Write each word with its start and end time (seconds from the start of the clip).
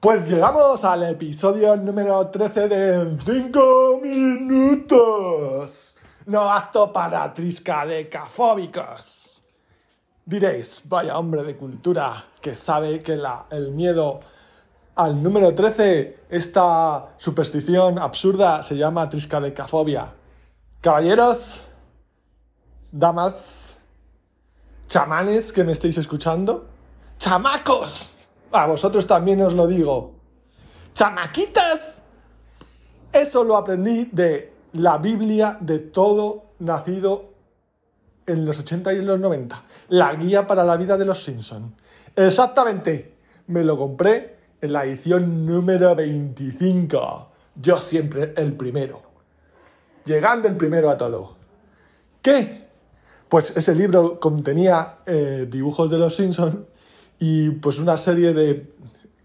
Pues 0.00 0.26
llegamos 0.26 0.82
al 0.82 1.02
episodio 1.02 1.76
número 1.76 2.26
13 2.28 2.68
de 2.68 3.18
5 3.22 4.00
minutos. 4.02 5.94
No 6.24 6.50
apto 6.50 6.90
para 6.90 7.30
triscadecafóbicos. 7.34 9.42
Diréis, 10.24 10.80
vaya 10.86 11.18
hombre 11.18 11.42
de 11.42 11.54
cultura 11.54 12.24
que 12.40 12.54
sabe 12.54 13.02
que 13.02 13.20
el 13.50 13.72
miedo 13.72 14.20
al 14.94 15.22
número 15.22 15.54
13, 15.54 16.20
esta 16.30 17.08
superstición 17.18 17.98
absurda, 17.98 18.62
se 18.62 18.78
llama 18.78 19.10
triscadecafobia. 19.10 20.14
Caballeros, 20.80 21.62
damas, 22.90 23.76
chamanes 24.88 25.52
que 25.52 25.62
me 25.62 25.72
estáis 25.72 25.98
escuchando, 25.98 26.68
chamacos 27.18 28.14
a 28.52 28.66
vosotros 28.66 29.06
también 29.06 29.42
os 29.42 29.52
lo 29.52 29.66
digo. 29.66 30.14
¡Chamaquitas! 30.94 32.02
Eso 33.12 33.44
lo 33.44 33.56
aprendí 33.56 34.08
de 34.12 34.52
la 34.74 34.98
Biblia 34.98 35.56
de 35.60 35.80
todo 35.80 36.44
nacido 36.60 37.30
en 38.26 38.44
los 38.44 38.58
80 38.58 38.92
y 38.92 38.96
en 38.98 39.06
los 39.06 39.18
90. 39.18 39.64
La 39.88 40.14
guía 40.14 40.46
para 40.46 40.64
la 40.64 40.76
vida 40.76 40.96
de 40.96 41.04
los 41.04 41.22
Simpson. 41.22 41.74
Exactamente. 42.14 43.14
Me 43.48 43.64
lo 43.64 43.76
compré 43.76 44.36
en 44.60 44.72
la 44.72 44.84
edición 44.84 45.44
número 45.44 45.94
25. 45.94 47.28
Yo 47.56 47.80
siempre 47.80 48.32
el 48.36 48.52
primero. 48.52 49.02
Llegando 50.04 50.48
el 50.48 50.56
primero 50.56 50.90
a 50.90 50.96
todo. 50.96 51.36
¿Qué? 52.22 52.68
Pues 53.28 53.56
ese 53.56 53.74
libro 53.74 54.20
contenía 54.20 54.98
eh, 55.06 55.46
dibujos 55.48 55.90
de 55.90 55.98
los 55.98 56.14
Simpson 56.14 56.66
y 57.20 57.50
pues 57.50 57.78
una 57.78 57.96
serie 57.96 58.32
de 58.32 58.72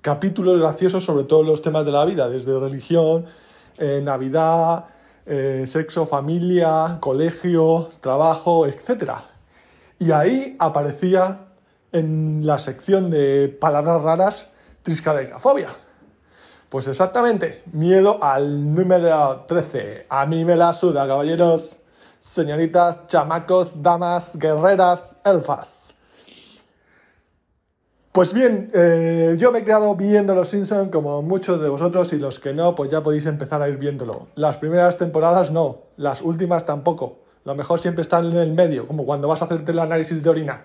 capítulos 0.02 0.60
graciosos 0.60 1.04
sobre 1.04 1.24
todos 1.24 1.46
los 1.46 1.62
temas 1.62 1.86
de 1.86 1.92
la 1.92 2.06
vida, 2.06 2.30
desde 2.30 2.60
religión, 2.60 3.26
eh, 3.78 4.02
Navidad, 4.04 4.86
eh, 5.26 5.64
sexo, 5.66 6.06
familia, 6.06 6.98
colegio, 7.00 7.90
trabajo, 8.02 8.68
etc. 8.68 9.14
Y 9.98 10.12
ahí 10.12 10.56
aparecía 10.60 11.48
en 11.92 12.46
la 12.46 12.60
sección 12.60 13.10
de 13.10 13.48
palabras 13.48 14.02
raras 14.02 14.50
triscadecafobia. 14.84 15.70
Pues 16.70 16.88
exactamente, 16.88 17.64
miedo 17.72 18.20
al 18.22 18.76
número 18.76 19.46
13. 19.48 20.08
A 20.10 20.26
mí 20.26 20.44
me 20.44 20.58
la 20.58 20.74
suda, 20.74 21.08
caballeros, 21.08 21.78
señoritas, 22.20 23.08
chamacos, 23.08 23.82
damas, 23.82 24.38
guerreras, 24.38 25.16
elfas. 25.24 25.85
Pues 28.16 28.34
bien, 28.34 28.72
eh, 28.74 29.36
yo 29.38 29.52
me 29.52 29.60
he 29.60 29.64
quedado 29.66 29.94
viendo 29.94 30.34
Los 30.34 30.48
Simpsons 30.48 30.90
como 30.90 31.22
muchos 31.22 31.62
de 31.62 31.68
vosotros 31.68 32.14
y 32.14 32.18
los 32.18 32.40
que 32.40 32.54
no, 32.54 32.74
pues 32.74 32.90
ya 32.90 33.04
podéis 33.04 33.26
empezar 33.26 33.62
a 33.62 33.68
ir 33.68 33.76
viéndolo. 33.76 34.30
Las 34.36 34.56
primeras 34.56 34.98
temporadas 34.98 35.52
no, 35.52 35.82
las 35.98 36.22
últimas 36.22 36.64
tampoco. 36.64 37.20
Lo 37.44 37.56
mejor 37.56 37.82
siempre 37.82 38.04
está 38.04 38.20
en 38.20 38.32
el 38.32 38.54
medio, 38.54 38.88
como 38.88 39.06
cuando 39.06 39.28
vas 39.28 39.42
a 39.42 39.46
hacerte 39.46 39.74
el 39.74 39.80
análisis 39.80 40.24
de 40.24 40.30
orina. 40.30 40.62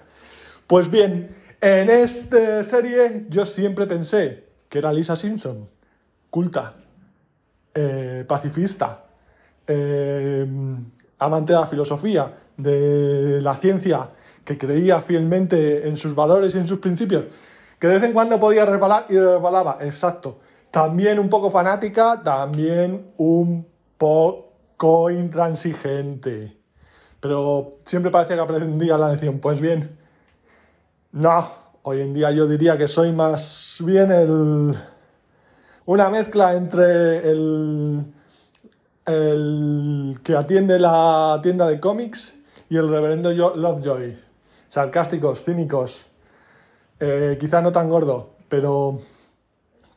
Pues 0.69 0.89
bien, 0.93 1.35
en 1.61 1.91
esta 1.91 2.63
serie 2.63 3.27
yo 3.29 3.45
siempre 3.45 3.89
pensé 3.89 4.45
que 4.69 4.79
era 4.79 4.93
Lisa 4.93 5.17
Simpson, 5.17 5.69
culta, 6.31 6.75
eh, 7.75 8.25
pacifista, 8.29 9.07
eh, 9.67 10.47
amante 11.19 11.53
de 11.53 11.59
la 11.59 11.67
filosofía, 11.67 12.33
de 12.57 13.41
la 13.43 13.55
ciencia, 13.57 14.09
que 14.45 14.59
creía 14.59 15.01
fielmente 15.03 15.89
en 15.89 15.97
sus 15.97 16.15
valores 16.15 16.55
y 16.55 16.59
en 16.59 16.67
sus 16.67 16.79
principios, 16.79 17.25
que 17.79 17.87
de 17.87 17.95
vez 17.95 18.03
en 18.05 18.13
cuando 18.13 18.39
podía 18.39 18.67
resbalar 18.67 19.07
y 19.09 19.19
resbalaba, 19.19 19.79
exacto. 19.81 20.41
También 20.71 21.19
un 21.19 21.29
poco 21.29 21.51
fanática, 21.51 22.23
también 22.23 23.13
un 23.17 23.67
poco 23.99 25.11
intransigente. 25.11 26.57
Pero 27.21 27.79
siempre 27.85 28.11
parecía 28.11 28.37
que 28.37 28.43
aprendía 28.43 28.97
la 28.97 29.11
lección. 29.11 29.41
Pues 29.41 29.61
bien, 29.61 29.99
no, 31.13 31.51
hoy 31.83 32.01
en 32.01 32.15
día 32.15 32.31
yo 32.31 32.47
diría 32.47 32.79
que 32.79 32.89
soy 32.89 33.13
más 33.13 33.79
bien 33.85 34.13
el, 34.13 34.75
una 35.87 36.09
mezcla 36.09 36.55
entre 36.55 37.29
el, 37.29 38.05
el 39.07 40.21
que 40.23 40.37
atiende 40.37 40.79
la 40.79 41.41
tienda 41.43 41.67
de 41.67 41.81
cómics 41.81 42.37
y 42.69 42.77
el 42.77 42.89
reverendo 42.89 43.33
Lovejoy. 43.33 44.30
Sarcásticos, 44.71 45.43
cínicos, 45.45 46.07
eh, 47.01 47.37
quizá 47.39 47.61
no 47.61 47.73
tan 47.73 47.89
gordo, 47.89 48.31
pero 48.49 49.01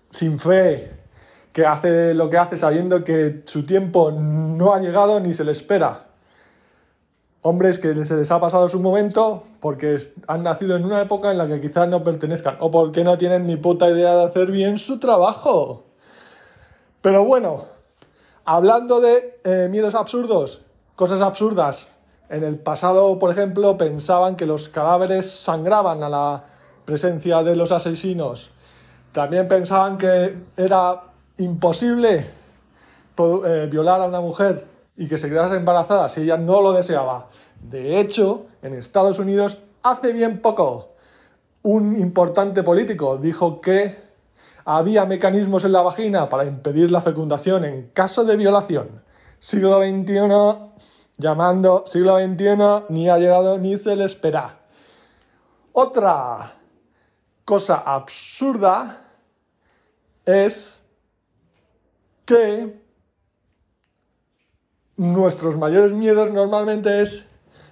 sin 0.10 0.40
fe, 0.40 0.92
que 1.54 1.66
hace 1.66 2.16
lo 2.16 2.30
que 2.30 2.38
hace 2.38 2.58
sabiendo 2.58 3.04
que 3.04 3.44
su 3.46 3.66
tiempo 3.66 4.12
no 4.12 4.74
ha 4.74 4.80
llegado 4.80 5.20
ni 5.20 5.34
se 5.34 5.44
le 5.44 5.52
espera. 5.52 6.08
Hombres 7.44 7.78
que 7.78 8.06
se 8.06 8.16
les 8.16 8.32
ha 8.32 8.40
pasado 8.40 8.68
su 8.68 8.80
momento 8.80 9.44
porque 9.60 10.00
han 10.28 10.44
nacido 10.44 10.76
en 10.76 10.86
una 10.86 11.02
época 11.02 11.32
en 11.32 11.38
la 11.38 11.48
que 11.48 11.62
quizás 11.62 11.88
no 11.88 12.04
pertenezcan 12.04 12.58
o 12.60 12.72
porque 12.72 13.04
no 13.04 13.18
tienen 13.18 13.46
ni 13.46 13.58
puta 13.58 13.90
idea 13.90 14.16
de 14.16 14.24
hacer 14.26 14.50
bien 14.50 14.80
su 14.80 14.98
trabajo. 14.98 15.84
Pero 17.02 17.26
bueno, 17.26 17.66
hablando 18.46 19.02
de 19.02 19.40
eh, 19.44 19.68
miedos 19.70 19.94
absurdos, 19.94 20.62
cosas 20.96 21.22
absurdas, 21.22 21.88
en 22.34 22.44
el 22.44 22.58
pasado, 22.58 23.20
por 23.20 23.30
ejemplo, 23.30 23.78
pensaban 23.78 24.36
que 24.36 24.48
los 24.48 24.68
cadáveres 24.68 25.30
sangraban 25.30 26.02
a 26.02 26.10
la 26.10 26.44
presencia 26.84 27.44
de 27.44 27.56
los 27.56 27.72
asesinos. 27.72 28.50
También 29.12 29.48
pensaban 29.48 30.00
que 30.00 30.36
era 30.58 31.04
imposible 31.38 32.32
eh, 33.18 33.68
violar 33.70 34.02
a 34.02 34.06
una 34.06 34.20
mujer 34.20 34.66
y 34.98 35.08
que 35.08 35.20
se 35.20 35.30
quedase 35.30 35.58
embarazada 35.58 36.10
si 36.10 36.22
ella 36.22 36.38
no 36.38 36.60
lo 36.64 36.72
deseaba. 36.72 37.28
De 37.62 38.00
hecho, 38.00 38.48
en 38.64 38.74
Estados 38.74 39.20
Unidos, 39.20 39.60
hace 39.84 40.12
bien 40.12 40.42
poco, 40.42 40.90
un 41.62 42.00
importante 42.00 42.64
político 42.64 43.18
dijo 43.18 43.62
que 43.62 43.96
había 44.66 45.06
mecanismos 45.06 45.66
en 45.66 45.72
la 45.74 45.84
vagina 45.84 46.30
para 46.30 46.46
impedir 46.46 46.90
la 46.90 47.02
fecundación 47.02 47.64
en 47.64 47.92
caso 47.94 48.24
de 48.24 48.36
violación. 48.38 49.04
Siglo 49.40 49.80
XXI 49.80 50.73
llamando 51.18 51.86
siglo 51.88 52.18
XXI, 52.18 52.86
ni 52.90 53.10
ha 53.10 53.18
llegado 53.18 53.58
ni 53.58 53.78
se 53.78 53.96
le 53.96 54.06
espera. 54.06 54.60
Otra 55.72 56.54
cosa 57.46 57.78
absurda 57.78 59.02
es 60.26 60.84
que 62.26 62.82
nuestros 64.96 65.58
mayores 65.58 65.92
miedos 65.92 66.32
normalmente 66.32 67.02
es 67.02 67.26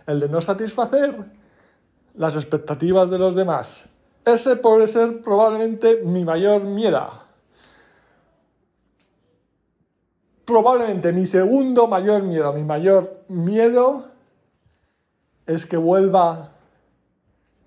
el 0.08 0.20
de 0.20 0.30
no 0.30 0.42
satisfacer 0.42 1.32
las 2.16 2.36
expectativas 2.36 3.10
de 3.10 3.20
los 3.20 3.36
demás. 3.36 3.86
Ese 4.26 4.56
puede 4.56 4.88
ser 4.88 5.22
probablemente 5.22 6.02
mi 6.04 6.26
mayor 6.26 6.64
miedo. 6.64 7.31
Probablemente 10.52 11.14
mi 11.14 11.26
segundo 11.26 11.88
mayor 11.88 12.24
miedo, 12.24 12.52
mi 12.52 12.64
mayor 12.64 13.24
miedo 13.30 14.12
es 15.46 15.66
que 15.66 15.78
vuelva, 15.78 16.52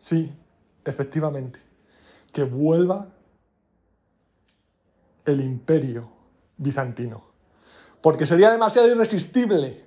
sí, 0.01 0.31
efectivamente, 0.85 1.59
que 2.31 2.45
vuelva 2.45 3.07
el 5.25 5.41
imperio 5.41 6.11
bizantino. 6.59 7.25
Porque 8.03 8.27
sería 8.27 8.51
demasiado 8.51 8.89
irresistible 8.89 9.87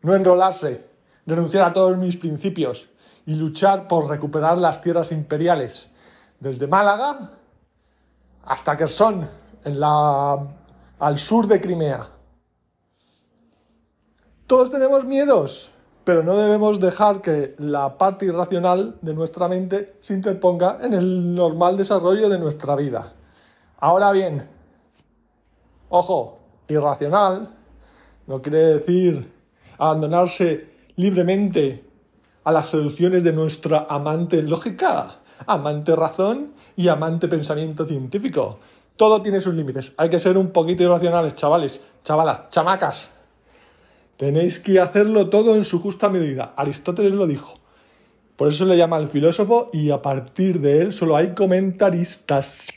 no 0.00 0.14
enrolarse, 0.14 0.86
renunciar 1.26 1.64
a 1.68 1.72
todos 1.74 1.98
mis 1.98 2.16
principios 2.16 2.88
y 3.26 3.34
luchar 3.34 3.86
por 3.86 4.08
recuperar 4.08 4.56
las 4.56 4.80
tierras 4.80 5.12
imperiales, 5.12 5.90
desde 6.40 6.66
Málaga 6.66 7.32
hasta 8.44 8.76
Kherson, 8.78 9.28
en 9.64 9.80
la, 9.80 10.63
al 10.98 11.18
sur 11.18 11.46
de 11.46 11.60
Crimea. 11.60 12.08
Todos 14.46 14.70
tenemos 14.70 15.04
miedos, 15.04 15.70
pero 16.04 16.22
no 16.22 16.36
debemos 16.36 16.78
dejar 16.78 17.22
que 17.22 17.54
la 17.58 17.96
parte 17.96 18.26
irracional 18.26 18.98
de 19.00 19.14
nuestra 19.14 19.48
mente 19.48 19.96
se 20.00 20.14
interponga 20.14 20.78
en 20.82 20.92
el 20.94 21.34
normal 21.34 21.76
desarrollo 21.76 22.28
de 22.28 22.38
nuestra 22.38 22.76
vida. 22.76 23.14
Ahora 23.78 24.12
bien, 24.12 24.48
ojo, 25.88 26.38
irracional 26.68 27.54
no 28.26 28.40
quiere 28.40 28.58
decir 28.58 29.32
abandonarse 29.78 30.70
libremente 30.96 31.84
a 32.44 32.52
las 32.52 32.68
seducciones 32.68 33.24
de 33.24 33.32
nuestra 33.32 33.86
amante 33.88 34.42
lógica, 34.42 35.20
amante 35.46 35.96
razón 35.96 36.52
y 36.76 36.88
amante 36.88 37.28
pensamiento 37.28 37.86
científico. 37.86 38.58
Todo 38.96 39.22
tiene 39.22 39.40
sus 39.40 39.54
límites. 39.54 39.92
Hay 39.96 40.08
que 40.08 40.20
ser 40.20 40.38
un 40.38 40.50
poquito 40.50 40.82
irracionales, 40.82 41.34
chavales, 41.34 41.80
chavalas, 42.04 42.50
chamacas. 42.50 43.10
Tenéis 44.16 44.60
que 44.60 44.78
hacerlo 44.78 45.28
todo 45.28 45.56
en 45.56 45.64
su 45.64 45.80
justa 45.80 46.08
medida. 46.08 46.54
Aristóteles 46.56 47.12
lo 47.12 47.26
dijo. 47.26 47.58
Por 48.36 48.48
eso 48.48 48.64
le 48.64 48.76
llama 48.76 48.98
el 48.98 49.08
filósofo 49.08 49.68
y 49.72 49.90
a 49.90 50.02
partir 50.02 50.60
de 50.60 50.82
él 50.82 50.92
solo 50.92 51.16
hay 51.16 51.34
comentaristas. 51.34 52.68